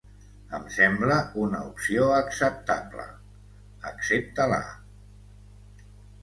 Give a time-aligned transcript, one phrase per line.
[0.59, 3.05] Em sembla una opció acceptable.
[3.91, 4.59] Accepta-la!